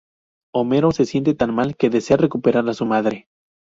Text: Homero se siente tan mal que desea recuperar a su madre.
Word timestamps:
Homero 0.51 0.91
se 0.93 1.05
siente 1.05 1.35
tan 1.35 1.53
mal 1.53 1.75
que 1.77 1.91
desea 1.91 2.17
recuperar 2.17 2.67
a 2.67 2.73
su 2.73 2.87
madre. 2.87 3.27